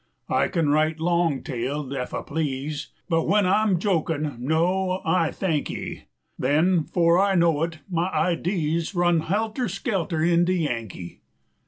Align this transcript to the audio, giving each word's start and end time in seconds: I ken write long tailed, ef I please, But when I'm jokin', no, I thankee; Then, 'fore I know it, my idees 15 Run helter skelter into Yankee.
I 0.29 0.47
ken 0.47 0.69
write 0.69 0.99
long 0.99 1.43
tailed, 1.43 1.93
ef 1.93 2.11
I 2.11 2.23
please, 2.23 2.87
But 3.07 3.27
when 3.27 3.45
I'm 3.45 3.77
jokin', 3.77 4.37
no, 4.39 4.99
I 5.05 5.29
thankee; 5.29 6.05
Then, 6.39 6.85
'fore 6.85 7.19
I 7.19 7.35
know 7.35 7.61
it, 7.61 7.81
my 7.87 8.09
idees 8.11 8.85
15 8.87 8.99
Run 8.99 9.19
helter 9.19 9.69
skelter 9.69 10.23
into 10.23 10.53
Yankee. 10.53 11.21